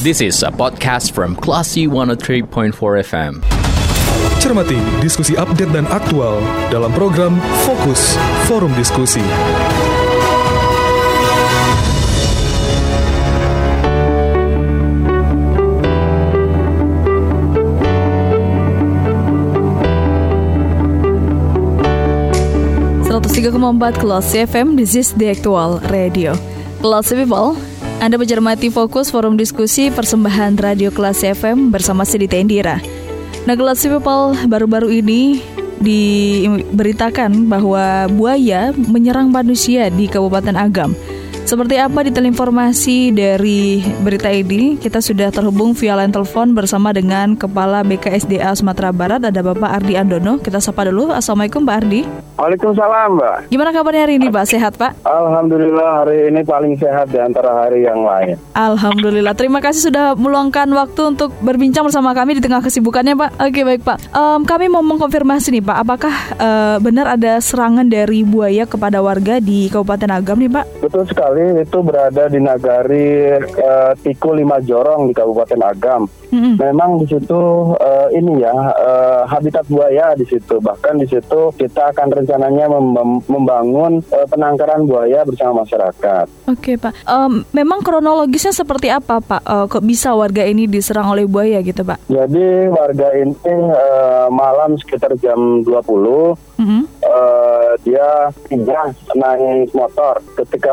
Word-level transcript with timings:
This 0.00 0.24
is 0.24 0.40
a 0.40 0.48
podcast 0.48 1.12
from 1.12 1.36
Classy 1.36 1.84
103.4 1.84 2.72
FM. 3.04 3.44
Cermati 4.40 4.80
diskusi 5.04 5.36
update 5.36 5.76
dan 5.76 5.84
aktual 5.92 6.40
dalam 6.72 6.88
program 6.96 7.36
Fokus 7.68 8.16
Forum 8.48 8.72
Diskusi. 8.80 9.20
empat 23.70 24.00
Kelas 24.00 24.32
FM, 24.32 24.80
this 24.80 24.96
is 24.96 25.12
the 25.20 25.28
actual 25.28 25.78
radio. 25.92 26.32
Kelas 26.80 27.12
People, 27.12 27.54
Anda 28.00 28.16
mencermati 28.16 28.72
fokus 28.72 29.12
forum 29.12 29.36
diskusi 29.36 29.92
persembahan 29.92 30.56
Radio 30.56 30.88
Kelas 30.88 31.20
FM 31.20 31.68
bersama 31.68 32.08
Sidi 32.08 32.24
Tendira. 32.24 32.80
Nah, 33.44 33.52
Kelas 33.52 33.84
People 33.84 34.40
baru-baru 34.48 34.88
ini 34.88 35.44
diberitakan 35.84 37.44
bahwa 37.44 38.08
buaya 38.08 38.72
menyerang 38.72 39.28
manusia 39.28 39.92
di 39.92 40.08
Kabupaten 40.08 40.56
Agam. 40.56 40.96
Seperti 41.50 41.82
apa 41.82 42.06
detail 42.06 42.30
informasi 42.30 43.10
dari 43.10 43.82
berita 44.06 44.30
ini? 44.30 44.78
Kita 44.78 45.02
sudah 45.02 45.34
terhubung 45.34 45.74
via 45.74 45.98
line 45.98 46.14
telepon 46.14 46.54
bersama 46.54 46.94
dengan 46.94 47.34
Kepala 47.34 47.82
BKSDA 47.82 48.54
Sumatera 48.54 48.94
Barat, 48.94 49.18
ada 49.26 49.42
Bapak 49.42 49.82
Ardi 49.82 49.98
Andono. 49.98 50.38
Kita 50.38 50.62
sapa 50.62 50.86
dulu. 50.86 51.10
Assalamualaikum 51.10 51.66
Pak 51.66 51.74
Ardi. 51.82 52.06
Waalaikumsalam 52.38 53.18
Mbak. 53.18 53.36
Gimana 53.50 53.70
kabarnya 53.74 54.02
hari 54.06 54.22
ini 54.22 54.30
Pak? 54.30 54.44
Sehat 54.46 54.78
Pak? 54.78 55.02
Alhamdulillah 55.02 56.06
hari 56.06 56.30
ini 56.30 56.40
paling 56.46 56.78
sehat 56.78 57.10
di 57.10 57.18
antara 57.18 57.66
hari 57.66 57.82
yang 57.82 58.06
lain. 58.06 58.38
Alhamdulillah. 58.54 59.34
Terima 59.34 59.58
kasih 59.58 59.90
sudah 59.90 60.14
meluangkan 60.14 60.70
waktu 60.70 61.18
untuk 61.18 61.34
berbincang 61.42 61.82
bersama 61.82 62.14
kami 62.14 62.38
di 62.38 62.46
tengah 62.46 62.62
kesibukannya 62.62 63.18
Pak. 63.18 63.30
Oke 63.42 63.66
baik 63.66 63.82
Pak. 63.82 64.14
Um, 64.14 64.46
kami 64.46 64.70
mau 64.70 64.86
mengkonfirmasi 64.86 65.58
nih 65.58 65.64
Pak, 65.66 65.76
apakah 65.82 66.14
uh, 66.38 66.76
benar 66.78 67.10
ada 67.10 67.42
serangan 67.42 67.90
dari 67.90 68.22
buaya 68.22 68.70
kepada 68.70 69.02
warga 69.02 69.42
di 69.42 69.66
Kabupaten 69.66 70.14
Agam 70.14 70.38
nih 70.38 70.48
Pak? 70.48 70.64
Betul 70.80 71.04
sekali 71.10 71.39
itu 71.62 71.78
berada 71.80 72.28
di 72.28 72.40
nagari 72.40 73.36
uh, 73.40 73.92
Tiku 73.98 74.36
Lima 74.36 74.58
Jorong 74.62 75.08
di 75.08 75.14
Kabupaten 75.16 75.60
Agam. 75.62 76.02
Mm-hmm. 76.30 76.54
Memang 76.62 76.90
di 77.02 77.06
situ 77.10 77.40
uh, 77.74 78.08
ini 78.14 78.38
ya 78.38 78.54
uh, 78.54 79.26
habitat 79.26 79.66
buaya 79.66 80.14
di 80.14 80.22
situ. 80.26 80.62
Bahkan 80.62 81.02
di 81.02 81.06
situ 81.10 81.50
kita 81.58 81.90
akan 81.90 82.08
rencananya 82.22 82.70
mem- 82.70 83.24
membangun 83.26 83.98
uh, 84.14 84.26
penangkaran 84.30 84.86
buaya 84.86 85.26
bersama 85.26 85.66
masyarakat. 85.66 86.26
Oke 86.46 86.54
okay, 86.54 86.74
Pak. 86.78 86.94
Um, 87.02 87.42
memang 87.50 87.82
kronologisnya 87.82 88.54
seperti 88.54 88.94
apa 88.94 89.18
Pak? 89.18 89.42
Uh, 89.42 89.66
kok 89.66 89.82
bisa 89.82 90.14
warga 90.14 90.46
ini 90.46 90.70
diserang 90.70 91.10
oleh 91.10 91.26
buaya 91.26 91.58
gitu 91.66 91.82
Pak? 91.82 92.06
Jadi 92.06 92.70
warga 92.70 93.10
ini 93.18 93.34
uh, 93.74 94.30
malam 94.30 94.78
sekitar 94.78 95.18
jam 95.18 95.66
20 95.66 95.66
mm-hmm. 95.66 96.82
uh, 97.02 97.74
dia 97.82 98.30
pindah 98.46 98.94
naik 99.18 99.74
motor 99.74 100.22
ketika 100.38 100.70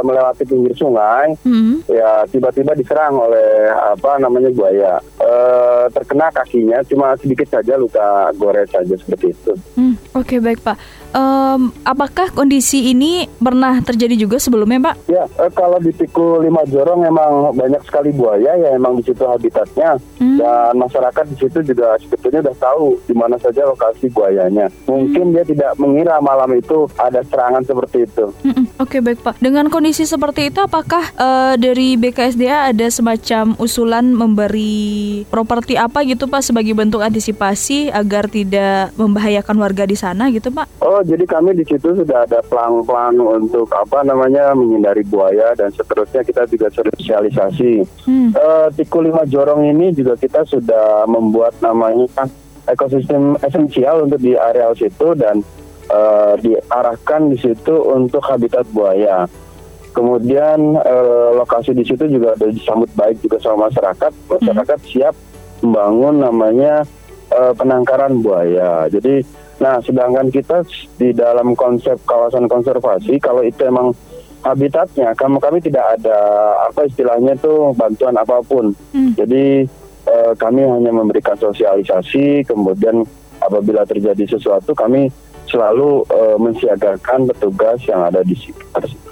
melewati 0.00 0.48
pinggir 0.48 0.72
sungai, 0.72 1.36
mm-hmm. 1.44 1.92
ya 1.92 2.24
tiba-tiba 2.24 2.72
diserang 2.72 3.20
oleh 3.20 3.68
apa 3.68 4.16
namanya 4.16 4.48
buaya 4.48 4.96
uh, 5.20 5.86
terkena 5.92 6.32
kakinya 6.32 6.80
cuma 6.88 7.12
sedikit 7.20 7.52
saja 7.52 7.76
luka 7.76 8.32
gores 8.40 8.72
saja 8.72 8.96
seperti 8.96 9.36
itu. 9.36 9.52
Hmm, 9.76 9.94
Oke 10.16 10.36
okay, 10.36 10.38
baik 10.40 10.64
Pak. 10.64 11.01
Um, 11.12 11.68
apakah 11.84 12.32
kondisi 12.32 12.88
ini 12.88 13.28
pernah 13.36 13.84
terjadi 13.84 14.16
juga 14.16 14.40
sebelumnya 14.40 14.80
Pak? 14.92 14.94
Ya 15.12 15.28
uh, 15.28 15.52
kalau 15.52 15.76
di 15.76 15.92
Tiku 15.92 16.40
Lima 16.40 16.64
Jorong 16.64 17.04
memang 17.04 17.52
banyak 17.52 17.84
sekali 17.84 18.16
buaya 18.16 18.56
ya 18.56 18.72
emang 18.72 18.96
di 18.96 19.04
situ 19.04 19.20
habitatnya 19.20 20.00
hmm. 20.16 20.40
dan 20.40 20.72
masyarakat 20.80 21.24
di 21.28 21.36
situ 21.36 21.58
juga 21.68 22.00
sebetulnya 22.00 22.40
sudah 22.40 22.56
tahu 22.56 22.86
di 23.04 23.12
mana 23.12 23.36
saja 23.36 23.68
lokasi 23.68 24.08
buayanya. 24.08 24.72
Mungkin 24.88 25.30
hmm. 25.30 25.34
dia 25.36 25.44
tidak 25.44 25.72
mengira 25.76 26.16
malam 26.24 26.48
itu 26.56 26.88
ada 26.96 27.20
serangan 27.28 27.60
seperti 27.60 28.08
itu. 28.08 28.32
Hmm, 28.48 28.64
Oke 28.80 28.96
okay, 28.96 29.00
baik 29.04 29.20
Pak. 29.20 29.36
Dengan 29.44 29.68
kondisi 29.68 30.08
seperti 30.08 30.48
itu 30.48 30.64
apakah 30.64 31.04
uh, 31.20 31.54
dari 31.60 32.00
BKSDA 32.00 32.72
ada 32.72 32.88
semacam 32.88 33.52
usulan 33.60 34.16
memberi 34.16 35.28
properti 35.28 35.76
apa 35.76 36.00
gitu 36.08 36.24
Pak 36.24 36.40
sebagai 36.40 36.72
bentuk 36.72 37.04
antisipasi 37.04 37.92
agar 37.92 38.32
tidak 38.32 38.96
membahayakan 38.96 39.56
warga 39.60 39.84
di 39.84 39.96
sana 39.98 40.32
gitu 40.32 40.48
Pak? 40.48 40.80
Oh, 40.80 41.01
jadi 41.04 41.24
kami 41.28 41.58
di 41.58 41.64
situ 41.66 41.94
sudah 41.94 42.24
ada 42.24 42.40
plan-plan 42.46 43.14
untuk 43.18 43.68
apa 43.74 44.02
namanya 44.06 44.56
menghindari 44.56 45.04
buaya 45.06 45.52
dan 45.54 45.70
seterusnya 45.74 46.22
kita 46.24 46.48
juga 46.48 46.72
sosialisasi. 46.72 47.82
Hmm. 48.08 48.30
Uh, 48.34 48.68
Tiku 48.74 49.04
Lima 49.04 49.22
Jorong 49.28 49.68
ini 49.68 49.92
juga 49.92 50.16
kita 50.16 50.46
sudah 50.48 51.04
membuat 51.06 51.58
namanya 51.60 52.30
ekosistem 52.70 53.34
esensial 53.42 54.06
untuk 54.06 54.22
di 54.22 54.38
areal 54.38 54.72
situ 54.78 55.14
dan 55.18 55.42
uh, 55.90 56.34
diarahkan 56.38 57.30
di 57.30 57.36
situ 57.38 57.74
untuk 57.90 58.22
habitat 58.24 58.64
buaya. 58.70 59.26
Kemudian 59.92 60.80
eh, 60.80 61.30
lokasi 61.36 61.76
di 61.76 61.84
situ 61.84 62.08
juga 62.08 62.32
ada 62.32 62.48
disambut 62.48 62.88
baik 62.96 63.20
juga 63.20 63.36
sama 63.44 63.68
masyarakat. 63.68 64.12
Masyarakat 64.40 64.78
hmm. 64.80 64.88
siap 64.88 65.14
membangun 65.60 66.24
namanya 66.24 66.74
eh, 67.28 67.52
penangkaran 67.52 68.24
buaya. 68.24 68.88
Jadi, 68.88 69.20
nah 69.62 69.78
sedangkan 69.78 70.26
kita 70.34 70.66
di 70.98 71.14
dalam 71.14 71.54
konsep 71.54 72.02
kawasan 72.02 72.50
konservasi, 72.50 73.22
kalau 73.22 73.46
itu 73.46 73.62
emang 73.62 73.94
habitatnya, 74.42 75.14
kami 75.14 75.38
kami 75.38 75.62
tidak 75.62 76.02
ada 76.02 76.18
apa 76.66 76.82
istilahnya 76.90 77.38
tuh 77.38 77.70
bantuan 77.78 78.18
apa 78.18 78.42
pun. 78.42 78.74
Hmm. 78.90 79.14
Jadi 79.14 79.62
eh, 80.10 80.32
kami 80.34 80.66
hanya 80.66 80.90
memberikan 80.90 81.38
sosialisasi, 81.38 82.42
kemudian 82.42 83.06
apabila 83.38 83.86
terjadi 83.86 84.34
sesuatu 84.38 84.74
kami 84.74 85.10
selalu 85.50 86.06
uh, 86.08 86.38
mensiagakan 86.40 87.28
petugas 87.28 87.82
yang 87.84 88.00
ada 88.08 88.24
di 88.24 88.32
sekitar 88.32 88.88
situ. 88.88 89.10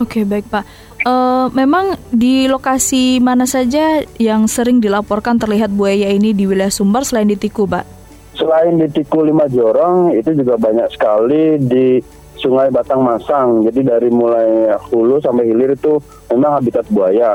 Oke 0.00 0.24
baik 0.24 0.48
Pak. 0.48 0.64
Uh, 1.06 1.46
memang 1.54 1.94
di 2.10 2.50
lokasi 2.50 3.22
mana 3.22 3.46
saja 3.46 4.02
yang 4.18 4.50
sering 4.50 4.82
dilaporkan 4.82 5.38
terlihat 5.38 5.70
buaya 5.70 6.10
ini 6.10 6.34
di 6.34 6.48
wilayah 6.48 6.72
Sumber 6.72 7.06
selain 7.06 7.30
di 7.30 7.38
Tiku, 7.38 7.68
Pak? 7.68 7.95
Selain 8.36 8.76
di 8.76 8.86
Tiku 8.92 9.24
Lima 9.24 9.48
Jorong, 9.48 10.12
itu 10.12 10.36
juga 10.36 10.60
banyak 10.60 10.92
sekali 10.92 11.56
di 11.56 11.98
Sungai 12.36 12.68
Batang 12.68 13.00
Masang. 13.00 13.64
Jadi 13.64 13.80
dari 13.80 14.12
mulai 14.12 14.68
hulu 14.92 15.18
sampai 15.24 15.48
hilir 15.48 15.72
itu 15.72 15.96
memang 16.28 16.60
habitat 16.60 16.84
buaya. 16.92 17.32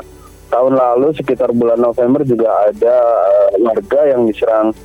Tahun 0.53 0.73
lalu 0.77 1.15
sekitar 1.17 1.49
bulan 1.57 1.81
November 1.81 2.21
juga 2.21 2.69
ada 2.69 2.95
uh, 3.57 4.05
yang 4.05 4.29
diserang 4.29 4.75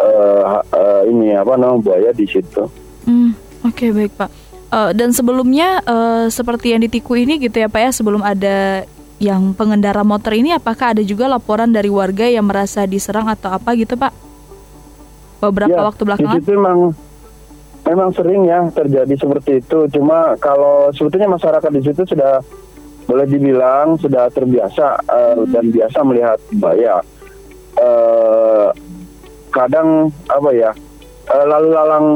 uh, 0.00 0.62
uh, 0.64 1.02
ini 1.04 1.36
apa 1.36 1.58
namanya 1.60 1.82
buaya 1.82 2.10
di 2.14 2.24
situ. 2.24 2.64
Hmm, 3.04 3.36
Oke 3.66 3.90
okay, 3.90 3.90
baik 3.92 4.12
Pak. 4.16 4.30
Uh, 4.66 4.90
dan 4.96 5.14
sebelumnya 5.14 5.82
uh, 5.86 6.26
seperti 6.26 6.74
yang 6.74 6.82
ditiku 6.82 7.14
ini 7.14 7.38
gitu 7.38 7.58
ya 7.62 7.68
Pak 7.70 7.80
ya 7.80 7.90
sebelum 7.94 8.22
ada 8.22 8.82
yang 9.16 9.56
pengendara 9.56 10.04
motor 10.04 10.36
ini 10.36 10.52
apakah 10.52 10.92
ada 10.92 11.02
juga 11.02 11.30
laporan 11.30 11.70
dari 11.72 11.88
warga 11.88 12.28
yang 12.28 12.44
merasa 12.44 12.84
diserang 12.84 13.30
atau 13.30 13.52
apa 13.52 13.72
gitu 13.78 13.96
Pak? 13.96 14.12
Beberapa 15.40 15.78
ya, 15.78 15.84
waktu 15.84 16.02
belakangan? 16.04 16.36
Itu 16.40 16.50
memang 16.56 16.78
memang 17.86 18.10
sering 18.16 18.48
ya 18.48 18.58
terjadi 18.72 19.14
seperti 19.14 19.62
itu. 19.62 19.78
Cuma 19.92 20.34
kalau 20.40 20.90
sebetulnya 20.90 21.30
masyarakat 21.30 21.70
di 21.70 21.82
situ 21.84 22.02
sudah 22.02 22.42
boleh 23.06 23.26
dibilang 23.30 23.94
sudah 24.02 24.26
terbiasa 24.34 24.86
uh, 25.06 25.38
hmm. 25.38 25.52
dan 25.54 25.64
biasa 25.70 25.98
melihat 26.02 26.38
bahaya. 26.58 26.94
Uh, 27.76 28.72
kadang 29.52 30.08
apa 30.32 30.50
ya 30.52 30.72
uh, 31.28 31.44
lalu 31.44 31.68
lalang 31.76 32.06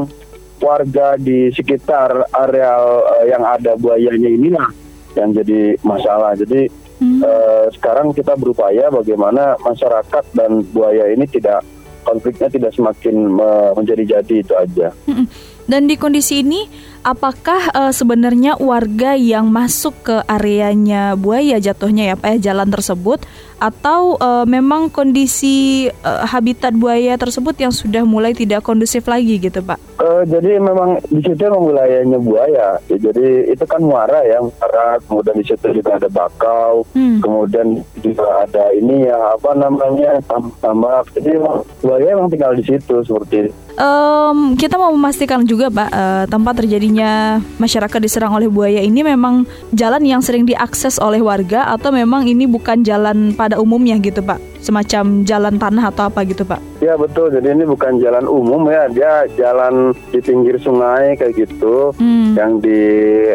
warga 0.61 1.17
di 1.21 1.53
sekitar 1.53 2.33
areal 2.33 3.05
uh, 3.05 3.25
yang 3.29 3.45
ada 3.45 3.77
buayanya 3.77 4.29
inilah 4.29 4.69
yang 5.15 5.37
jadi 5.37 5.77
masalah. 5.85 6.33
Jadi 6.35 6.67
hmm. 7.01 7.21
uh, 7.23 7.67
sekarang 7.77 8.17
kita 8.17 8.35
berupaya 8.35 8.89
bagaimana 8.89 9.61
masyarakat 9.61 10.25
dan 10.33 10.65
buaya 10.73 11.13
ini 11.13 11.29
tidak 11.29 11.61
konfliknya 12.05 12.49
tidak 12.49 12.73
semakin 12.75 13.37
uh, 13.39 13.73
menjadi-jadi 13.77 14.35
itu 14.43 14.55
aja. 14.57 14.89
Hmm. 15.07 15.27
Dan 15.71 15.87
di 15.87 15.95
kondisi 15.95 16.43
ini, 16.43 16.67
apakah 17.07 17.71
uh, 17.71 17.93
sebenarnya 17.95 18.59
warga 18.59 19.15
yang 19.15 19.47
masuk 19.55 19.95
ke 20.03 20.17
areanya 20.27 21.15
buaya 21.15 21.63
jatuhnya 21.63 22.11
ya 22.11 22.15
Pak 22.19 22.27
ya 22.27 22.51
jalan 22.51 22.75
tersebut 22.75 23.23
atau 23.63 24.19
uh, 24.19 24.43
memang 24.51 24.91
kondisi 24.91 25.87
uh, 26.03 26.27
habitat 26.27 26.75
buaya 26.75 27.15
tersebut 27.15 27.55
yang 27.61 27.71
sudah 27.71 28.03
mulai 28.03 28.35
tidak 28.35 28.67
kondusif 28.67 29.07
lagi 29.07 29.39
gitu 29.39 29.63
Pak? 29.63 29.79
Uh, 30.03 30.27
jadi 30.27 30.59
memang 30.59 30.99
di 31.07 31.23
situ 31.23 31.39
memang 31.39 31.71
wilayahnya 31.71 32.19
buaya, 32.19 32.67
ya, 32.91 32.97
jadi 32.99 33.55
itu 33.55 33.65
kan 33.69 33.79
muara 33.79 34.27
ya, 34.27 34.43
muara 34.43 34.99
kemudian 35.07 35.37
di 35.39 35.47
situ 35.47 35.67
juga 35.71 36.03
ada 36.03 36.09
bakau, 36.11 36.83
hmm. 36.99 37.23
kemudian 37.23 37.85
juga 38.03 38.43
ada 38.43 38.75
ini 38.75 39.07
ya 39.07 39.39
apa 39.39 39.55
namanya 39.55 40.19
tambak, 40.59 41.15
jadi 41.15 41.39
buaya 41.79 42.19
memang 42.19 42.33
tinggal 42.33 42.59
di 42.59 42.65
situ 42.67 43.07
seperti. 43.07 43.70
Um, 43.81 44.55
kita 44.55 44.77
mau 44.77 44.93
memastikan 44.93 45.43
juga 45.43 45.73
Pak 45.73 45.91
uh, 45.91 46.25
tempat 46.29 46.55
terjadinya 46.63 47.41
masyarakat 47.57 47.99
diserang 47.99 48.37
oleh 48.37 48.47
buaya 48.47 48.85
ini 48.85 49.01
memang 49.01 49.49
jalan 49.73 50.05
yang 50.05 50.21
sering 50.21 50.45
diakses 50.45 51.01
oleh 51.01 51.25
warga 51.25 51.67
atau 51.73 51.91
memang 51.91 52.29
ini 52.29 52.45
bukan 52.45 52.85
jalan 52.85 53.33
pada 53.33 53.57
umumnya 53.57 53.97
gitu 53.99 54.21
Pak? 54.21 54.50
Semacam 54.61 55.25
jalan 55.25 55.57
tanah 55.57 55.89
atau 55.89 56.13
apa 56.13 56.21
gitu 56.29 56.45
Pak? 56.45 56.61
Ya 56.85 56.97
betul, 56.97 57.33
jadi 57.33 57.53
ini 57.57 57.65
bukan 57.69 58.01
jalan 58.01 58.25
umum 58.29 58.69
ya, 58.69 58.89
dia 58.89 59.25
jalan 59.37 59.93
di 60.13 60.21
pinggir 60.21 60.57
sungai 60.61 61.17
kayak 61.17 61.37
gitu 61.37 61.93
hmm. 61.97 62.37
yang 62.37 62.61
di 62.61 62.81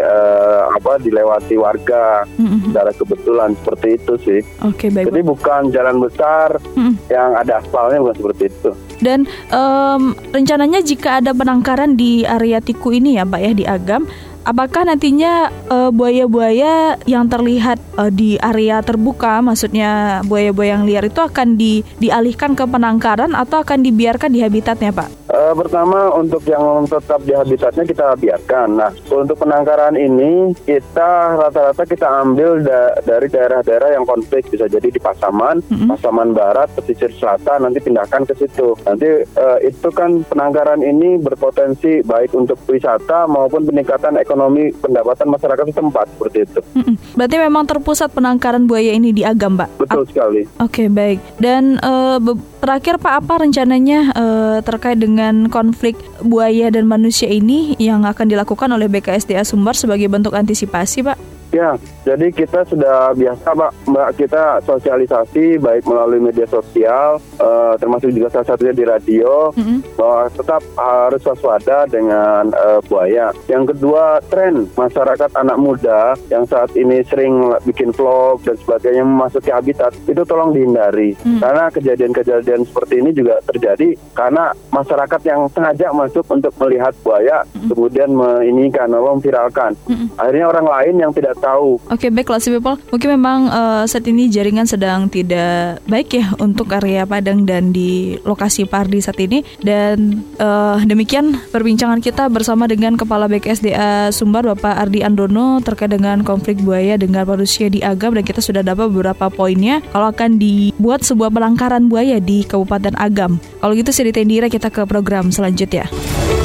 uh, 0.02 0.70
apa 0.74 1.02
dilewati 1.02 1.58
warga 1.58 2.26
hmm. 2.38 2.70
secara 2.70 2.94
kebetulan 2.94 3.54
seperti 3.58 3.88
itu 3.98 4.14
sih. 4.22 4.42
Oke 4.66 4.86
okay, 4.86 4.90
baik. 4.90 5.10
Jadi 5.10 5.22
bukan 5.22 5.62
jalan 5.74 5.98
besar 6.02 6.58
hmm. 6.78 6.94
yang 7.10 7.38
ada 7.38 7.62
aspalnya 7.62 8.02
bukan 8.02 8.18
seperti 8.18 8.44
itu. 8.50 8.72
Dan 9.02 9.30
um, 9.52 10.16
rencananya 10.32 10.80
jika 10.82 11.20
ada 11.22 11.36
penangkaran 11.36 12.00
di 12.00 12.24
area 12.24 12.64
Tiku 12.64 12.96
ini 12.96 13.20
ya 13.20 13.28
Pak 13.28 13.42
ya 13.42 13.52
di 13.52 13.66
Agam, 13.68 14.08
apakah 14.46 14.88
nantinya 14.88 15.52
buaya 15.92 16.16
buaya-buaya 16.16 16.96
yang 17.04 17.28
terlihat 17.28 17.76
uh, 18.00 18.08
di 18.08 18.40
area 18.40 18.80
terbuka, 18.80 19.44
maksudnya 19.44 20.24
buaya-buaya 20.24 20.80
yang 20.80 20.88
liar 20.88 21.04
itu 21.12 21.20
akan 21.20 21.60
di, 21.60 21.84
dialihkan 22.00 22.56
ke 22.56 22.64
penangkaran 22.64 23.36
atau 23.36 23.60
akan 23.60 23.84
dibiarkan 23.84 24.32
di 24.32 24.40
habitatnya, 24.40 24.96
Pak? 24.96 25.10
Uh, 25.26 25.52
pertama 25.58 26.16
untuk 26.16 26.46
yang 26.48 26.88
tetap 26.88 27.20
di 27.26 27.36
habitatnya 27.36 27.84
kita 27.84 28.16
biarkan. 28.16 28.80
Nah 28.80 28.92
untuk 29.12 29.36
penangkaran 29.42 30.00
ini 30.00 30.56
kita 30.64 31.36
rata-rata 31.36 31.84
kita 31.84 32.08
ambil 32.24 32.64
da 32.64 32.96
dari 33.04 33.28
daerah-daerah 33.28 34.00
yang 34.00 34.08
konflik 34.08 34.48
bisa 34.48 34.70
jadi 34.70 34.88
di 34.88 35.02
Pasaman, 35.02 35.60
mm-hmm. 35.66 35.92
Pasaman 35.92 36.32
Barat, 36.32 36.72
pesisir 36.78 37.12
selatan 37.20 37.68
nanti 37.68 37.84
pindahkan 37.84 38.24
ke 38.24 38.38
situ. 38.38 38.78
Nanti 38.88 39.28
uh, 39.36 39.60
itu 39.60 39.90
kan 39.92 40.24
penangkaran 40.30 40.80
ini 40.80 41.20
berpotensi 41.20 42.06
baik 42.06 42.32
untuk 42.32 42.62
wisata 42.70 43.28
maupun 43.28 43.68
peningkatan 43.68 44.16
ekonomi 44.16 44.35
pendapatan 44.80 45.28
masyarakat 45.32 45.66
setempat 45.72 46.06
seperti 46.16 46.38
itu. 46.46 46.60
Mm-hmm. 46.76 46.96
Berarti 47.16 47.36
memang 47.40 47.64
terpusat 47.66 48.10
penangkaran 48.12 48.68
buaya 48.68 48.92
ini 48.94 49.16
di 49.16 49.24
Agam, 49.24 49.58
Pak? 49.58 49.82
Betul 49.82 50.04
sekali. 50.08 50.42
Oke 50.62 50.86
okay, 50.86 50.88
baik. 50.92 51.20
Dan 51.42 51.82
uh, 51.82 52.20
terakhir 52.60 53.00
Pak 53.02 53.14
apa 53.26 53.34
rencananya 53.42 54.00
uh, 54.14 54.58
terkait 54.62 55.00
dengan 55.00 55.48
konflik 55.50 55.96
buaya 56.22 56.70
dan 56.70 56.86
manusia 56.86 57.28
ini 57.32 57.74
yang 57.82 58.04
akan 58.04 58.30
dilakukan 58.30 58.70
oleh 58.72 58.92
BKSDA 58.92 59.44
Sumbar 59.44 59.74
sebagai 59.74 60.08
bentuk 60.08 60.36
antisipasi, 60.36 61.06
Pak? 61.06 61.35
Ya, 61.56 61.80
jadi 62.04 62.36
kita 62.36 62.68
sudah 62.68 63.16
biasa 63.16 63.56
Pak, 63.56 63.88
Mbak 63.88 64.10
kita 64.20 64.60
sosialisasi 64.68 65.56
baik 65.56 65.88
melalui 65.88 66.20
media 66.20 66.44
sosial, 66.52 67.24
uh, 67.40 67.80
termasuk 67.80 68.12
juga 68.12 68.28
salah 68.28 68.52
satunya 68.52 68.76
di 68.76 68.84
radio, 68.84 69.56
mm-hmm. 69.56 69.96
bahwa 69.96 70.28
tetap 70.36 70.60
harus 70.76 71.24
waspada 71.24 71.88
dengan 71.88 72.52
uh, 72.52 72.84
buaya. 72.92 73.32
Yang 73.48 73.72
kedua, 73.72 74.20
tren 74.28 74.68
masyarakat 74.76 75.32
anak 75.32 75.56
muda 75.56 76.20
yang 76.28 76.44
saat 76.44 76.76
ini 76.76 77.08
sering 77.08 77.56
bikin 77.64 77.96
vlog 77.96 78.44
dan 78.44 78.60
sebagainya 78.60 79.08
memasuki 79.08 79.48
habitat 79.48 79.96
itu 80.12 80.28
tolong 80.28 80.52
dihindari, 80.52 81.16
mm-hmm. 81.16 81.40
karena 81.40 81.72
kejadian-kejadian 81.72 82.68
seperti 82.68 83.00
ini 83.00 83.16
juga 83.16 83.40
terjadi 83.48 83.96
karena 84.12 84.52
masyarakat 84.76 85.22
yang 85.24 85.48
sengaja 85.56 85.96
masuk 85.96 86.28
untuk 86.28 86.52
melihat 86.60 86.92
buaya, 87.00 87.48
mm-hmm. 87.48 87.72
kemudian 87.72 88.12
menginginkan, 88.12 88.92
memviralkan. 88.92 89.72
Mm-hmm. 89.88 90.20
Akhirnya 90.20 90.46
orang 90.52 90.68
lain 90.68 90.96
yang 91.00 91.16
tidak 91.16 91.45
tahu. 91.46 91.78
Oke, 91.94 92.08
okay, 92.08 92.10
baik 92.10 92.26
classy 92.26 92.50
people. 92.50 92.82
Mungkin 92.90 93.10
memang 93.14 93.40
uh, 93.54 93.86
saat 93.86 94.10
ini 94.10 94.26
jaringan 94.34 94.66
sedang 94.66 95.06
tidak 95.06 95.86
baik 95.86 96.18
ya 96.18 96.34
untuk 96.42 96.74
area 96.74 97.06
Padang 97.06 97.46
dan 97.46 97.70
di 97.70 98.18
lokasi 98.26 98.66
Pardi 98.66 99.06
saat 99.06 99.22
ini. 99.22 99.46
Dan 99.62 100.26
uh, 100.42 100.82
demikian 100.82 101.38
perbincangan 101.54 102.02
kita 102.02 102.26
bersama 102.34 102.66
dengan 102.66 102.98
Kepala 102.98 103.30
BKSDA 103.30 104.10
Sumbar 104.10 104.50
Bapak 104.50 104.90
Ardi 104.90 105.06
Andono 105.06 105.62
terkait 105.62 105.94
dengan 105.94 106.26
konflik 106.26 106.58
buaya 106.66 106.98
dengan 106.98 107.30
manusia 107.30 107.70
di 107.70 107.86
Agam 107.86 108.18
dan 108.18 108.26
kita 108.26 108.42
sudah 108.42 108.66
dapat 108.66 108.90
beberapa 108.90 109.30
poinnya 109.30 109.86
kalau 109.94 110.10
akan 110.10 110.42
dibuat 110.42 111.06
sebuah 111.06 111.30
pelangkaran 111.30 111.86
buaya 111.86 112.18
di 112.18 112.42
Kabupaten 112.42 112.98
Agam. 112.98 113.38
Kalau 113.62 113.74
gitu 113.78 113.94
saya 113.94 114.16
Tendira 114.16 114.48
kita 114.48 114.72
ke 114.72 114.88
program 114.88 115.28
selanjutnya. 115.28 115.92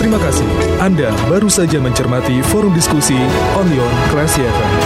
Terima 0.01 0.19
kasih. 0.19 0.49
Anda 0.83 1.15
baru 1.31 1.47
saja 1.47 1.79
mencermati 1.79 2.43
forum 2.51 2.75
diskusi 2.75 3.15
Onion 3.55 3.93
Classy 4.11 4.43
FM. 4.43 4.80